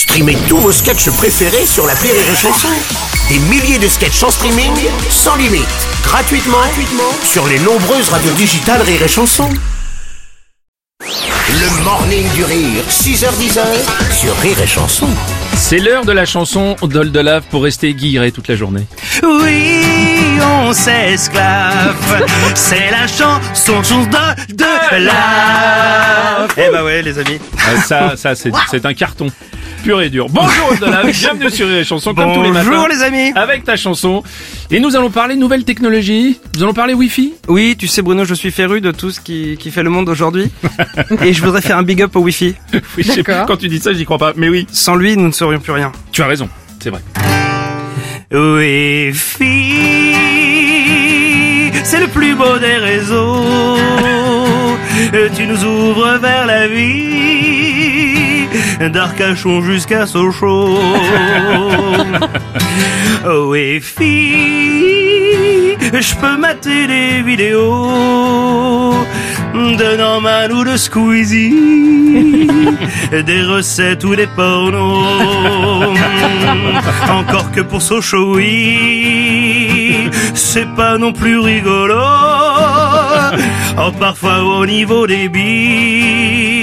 Streamez 0.00 0.38
tous 0.48 0.56
vos 0.56 0.72
sketchs 0.72 1.10
préférés 1.10 1.66
sur 1.66 1.86
la 1.86 1.92
Rire 1.92 2.14
et 2.14 2.34
Chanson. 2.34 2.68
Des 3.28 3.38
milliers 3.38 3.78
de 3.78 3.86
sketchs 3.86 4.22
en 4.22 4.30
streaming, 4.30 4.72
sans 5.10 5.36
limite, 5.36 5.68
gratuitement, 6.02 6.56
gratuitement 6.56 7.12
sur 7.22 7.46
les 7.46 7.58
nombreuses 7.58 8.08
radios 8.08 8.32
digitales 8.32 8.80
Rire 8.80 9.02
et 9.02 9.08
Chanson. 9.08 9.50
Le 11.02 11.84
morning 11.84 12.26
du 12.32 12.44
rire, 12.44 12.82
6h10 12.88 13.60
sur 14.18 14.34
Rire 14.38 14.58
et 14.62 14.66
Chanson. 14.66 15.06
C'est 15.54 15.78
l'heure 15.78 16.06
de 16.06 16.12
la 16.12 16.24
chanson 16.24 16.76
d'Oldelave 16.82 17.42
pour 17.50 17.64
rester 17.64 17.92
guilleré 17.92 18.32
toute 18.32 18.48
la 18.48 18.56
journée. 18.56 18.86
Oui, 19.22 19.84
on 20.40 20.72
s'esclave. 20.72 22.26
C'est 22.54 22.90
la 22.90 23.06
chanson 23.06 24.06
de, 24.06 24.54
de 24.54 25.04
la. 25.04 26.48
Eh 26.56 26.70
bah 26.72 26.84
ouais, 26.84 27.02
les 27.02 27.18
amis. 27.18 27.38
Ah, 27.58 27.82
ça, 27.82 28.16
ça 28.16 28.34
c'est 28.34 28.50
c'est 28.70 28.86
un 28.86 28.94
carton. 28.94 29.30
Pur 29.82 30.02
et 30.02 30.10
dur. 30.10 30.26
Bonjour 30.28 30.68
Oldelave, 30.72 31.10
bienvenue 31.10 31.50
sur 31.50 31.66
les 31.66 31.84
chansons 31.84 32.12
comme 32.12 32.34
tous 32.34 32.42
les 32.42 32.50
matins. 32.50 32.68
Bonjour 32.70 32.88
les 32.88 33.02
amis. 33.02 33.32
Avec 33.34 33.64
ta 33.64 33.76
chanson. 33.76 34.22
Et 34.70 34.78
nous 34.78 34.94
allons 34.94 35.10
parler 35.10 35.36
nouvelles 35.36 35.64
technologies. 35.64 36.38
Nous 36.56 36.62
allons 36.62 36.74
parler 36.74 36.92
Wi-Fi. 36.92 37.32
Oui, 37.48 37.76
tu 37.78 37.86
sais 37.88 38.02
Bruno, 38.02 38.24
je 38.26 38.34
suis 38.34 38.50
féru 38.50 38.80
de 38.82 38.90
tout 38.90 39.10
ce 39.10 39.20
qui, 39.20 39.56
qui 39.58 39.70
fait 39.70 39.82
le 39.82 39.88
monde 39.90 40.08
aujourd'hui. 40.10 40.50
Et 41.24 41.32
je 41.32 41.42
voudrais 41.42 41.62
faire 41.62 41.78
un 41.78 41.82
big 41.82 42.02
up 42.02 42.14
au 42.16 42.20
Wi-Fi. 42.20 42.54
Oui, 42.74 42.80
je 43.04 43.12
sais 43.12 43.22
pas, 43.22 43.44
quand 43.46 43.56
tu 43.56 43.68
dis 43.68 43.78
ça, 43.80 43.92
j'y 43.94 44.04
crois 44.04 44.18
pas. 44.18 44.32
Mais 44.36 44.48
oui, 44.50 44.66
Sans 44.70 44.96
lui, 44.96 45.16
nous 45.16 45.26
ne 45.26 45.32
serions 45.32 45.60
plus 45.60 45.72
rien. 45.72 45.92
tu 46.12 46.22
as 46.22 46.26
raison. 46.26 46.48
C'est 46.82 46.90
vrai. 46.90 47.00
Wi-Fi, 48.32 49.44
c'est 51.84 52.00
le 52.00 52.08
plus 52.08 52.34
beau 52.34 52.58
des 52.58 52.76
réseaux. 52.76 53.76
Tu 55.34 55.46
nous 55.46 55.64
ouvres 55.64 56.18
vers 56.20 56.46
la 56.46 56.68
vie, 56.68 57.79
d'Arcachon 58.92 59.62
jusqu'à 59.62 60.06
Sochaux. 60.06 60.78
Wi-Fi, 63.50 64.36
je 65.92 66.14
peux 66.16 66.36
mater 66.38 66.86
des 66.86 67.22
vidéos 67.22 68.94
de 69.54 69.96
Norman 69.96 70.50
ou 70.52 70.64
de 70.64 70.76
Squeezie, 70.76 72.46
des 73.26 73.42
recettes 73.42 74.04
ou 74.04 74.14
des 74.16 74.26
pornos. 74.28 75.98
Encore 77.10 77.50
que 77.52 77.60
pour 77.60 77.82
Sochaux, 77.82 78.36
oui, 78.36 80.08
c'est 80.34 80.68
pas 80.74 80.96
non 80.96 81.12
plus 81.12 81.38
rigolo. 81.38 82.00
Oh, 83.78 83.92
parfois 83.98 84.42
au 84.42 84.66
niveau 84.66 85.06
des 85.06 85.28
billes, 85.28 86.59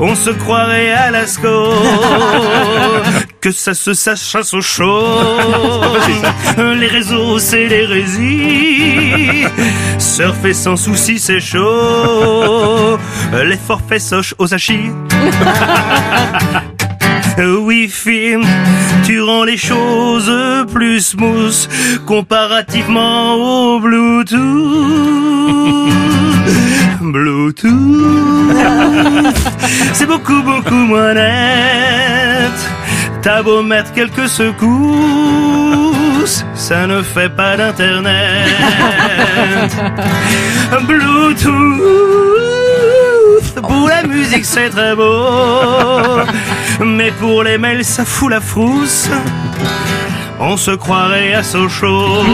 on 0.00 0.14
se 0.14 0.30
croirait 0.30 0.92
à 0.92 1.10
Lascaux. 1.10 1.72
Que 3.40 3.50
ça 3.50 3.74
se 3.74 3.92
sache 3.92 4.36
à 4.36 4.44
Sochaux. 4.44 5.18
Les 6.56 6.86
réseaux, 6.86 7.40
c'est 7.40 7.66
l'hérésie. 7.66 9.44
Surfer 9.98 10.54
sans 10.54 10.76
souci, 10.76 11.18
c'est 11.18 11.40
chaud. 11.40 12.98
Les 13.44 13.56
forfaits 13.56 14.00
soches 14.00 14.34
aux 14.38 14.54
achis. 14.54 14.92
Wi-Fi, 17.38 18.36
tu 19.04 19.20
rends 19.22 19.44
les 19.44 19.56
choses 19.56 20.30
plus 20.72 21.00
smooth 21.00 21.68
comparativement 22.06 23.34
au 23.34 23.80
Bluetooth. 23.80 24.38
Bluetooth, 27.02 27.66
c'est 29.92 30.06
beaucoup 30.06 30.40
beaucoup 30.42 30.74
moins 30.74 31.14
net. 31.14 32.52
T'as 33.22 33.42
beau 33.42 33.62
mettre 33.62 33.92
quelques 33.92 34.28
secousses, 34.28 34.54
ça 36.54 36.86
ne 36.86 37.02
fait 37.02 37.28
pas 37.28 37.56
d'internet. 37.56 38.12
Bluetooth, 40.86 41.50
pour 43.60 43.88
la 43.88 44.04
musique 44.04 44.44
c'est 44.44 44.70
très 44.70 44.94
beau, 44.94 46.20
mais 46.84 47.10
pour 47.12 47.42
les 47.42 47.58
mails 47.58 47.84
ça 47.84 48.04
fout 48.04 48.30
la 48.30 48.40
frousse. 48.40 49.10
On 50.40 50.56
se 50.56 50.72
croirait 50.72 51.34
à 51.34 51.42
Sochaux. 51.42 52.24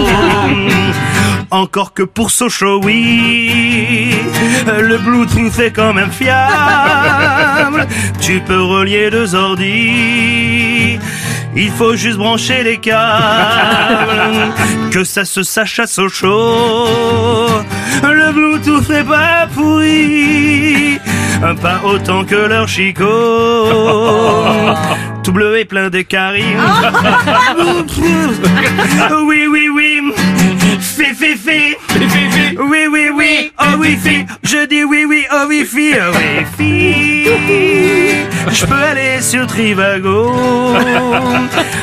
Encore 1.51 1.95
que 1.95 2.03
pour 2.03 2.31
Sochaux, 2.31 2.81
oui, 2.85 4.11
le 4.67 4.99
Bluetooth 4.99 5.59
est 5.61 5.71
quand 5.71 5.95
même 5.95 6.11
fiable. 6.11 7.87
Tu 8.21 8.41
peux 8.41 8.63
relier 8.63 9.11
deux 9.11 9.35
ordis. 9.35 10.99
Il 11.57 11.71
faut 11.71 11.97
juste 11.97 12.19
brancher 12.19 12.63
les 12.63 12.77
câbles. 12.77 14.53
Que 14.91 15.05
ça 15.05 15.25
se 15.25 15.43
sache 15.43 15.79
à 15.79 15.87
Sochaux. 15.87 16.87
Le 18.03 18.33
Bluetooth 18.33 18.89
n'est 18.91 19.05
pas 19.05 19.47
pourri. 19.55 20.99
Pas 21.63 21.81
autant 21.85 22.25
que 22.25 22.35
leur 22.35 22.69
chicot. 22.69 23.05
Tout 25.25 25.33
bleu 25.33 25.59
et 25.59 25.65
plein 25.65 25.89
de 25.89 26.03
caries. 26.03 26.45
Oui, 29.27 29.47
oui, 29.51 29.58
oui. 33.89 33.97
Oh, 33.97 34.05
oui, 34.05 34.27
fi. 34.27 34.27
Je 34.43 34.67
dis 34.67 34.85
oui, 34.85 35.05
oui. 35.09 35.27
Oh, 35.33 35.45
oui, 35.49 35.65
fi. 35.65 35.95
Oh, 35.97 36.13
oui, 36.15 36.45
fi. 36.57 37.25
Je 38.51 38.67
peux 38.67 38.75
aller 38.75 39.21
sur 39.21 39.47
Trivago. 39.47 40.33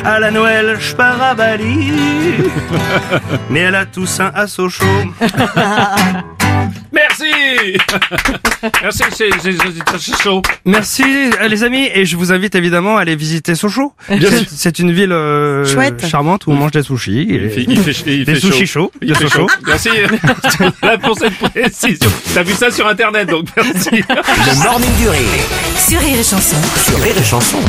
À 0.03 0.19
la 0.19 0.31
Noël, 0.31 0.77
je 0.79 0.95
pars 0.95 1.21
à 1.21 1.33
Bali. 1.33 1.93
Mais 3.49 3.65
à 3.65 3.71
la 3.71 3.85
Toussaint 3.85 4.31
à 4.35 4.47
Sochaux. 4.47 4.85
Merci 8.83 9.03
Merci, 9.03 9.03
c'est 9.97 10.21
chaud. 10.21 10.41
Merci 10.65 11.03
euh, 11.03 11.47
les 11.47 11.63
amis 11.63 11.89
et 11.93 12.05
je 12.05 12.15
vous 12.17 12.31
invite 12.31 12.55
évidemment 12.55 12.97
à 12.97 13.01
aller 13.01 13.15
visiter 13.15 13.55
Sochaux. 13.55 13.93
C'est 14.55 14.79
une 14.79 14.91
ville 14.91 15.11
euh, 15.11 15.65
Chouette. 15.65 16.05
charmante 16.07 16.47
où 16.47 16.51
on 16.51 16.55
mange 16.55 16.71
des 16.71 16.83
sushis. 16.83 17.25
Il 17.29 17.49
fait, 17.49 17.65
il 17.67 17.79
fait, 17.79 17.91
il 18.07 18.25
Des 18.25 18.35
fait 18.35 18.39
sushis 18.39 18.65
chaud. 18.67 18.91
chauds. 18.93 18.99
Il 19.01 19.09
de 19.09 19.13
fait 19.13 19.23
Sochaux. 19.27 19.47
chaud. 19.47 19.55
Merci 19.67 19.89
Là, 20.83 20.97
pour 20.97 21.17
cette 21.17 21.35
précision. 21.37 22.09
T'as 22.33 22.43
vu 22.43 22.53
ça 22.53 22.71
sur 22.71 22.87
internet, 22.87 23.29
donc 23.29 23.47
merci. 23.55 23.89
Le 23.91 24.63
morning 24.63 24.89
du 24.97 25.09
rire 25.09 25.19
Sur 25.77 25.99
Rire 25.99 26.19
et 26.19 26.23
Chanson. 26.23 26.57
sur 26.87 26.99
Rire 27.01 27.15
et 27.17 27.23
Chanson. 27.23 27.59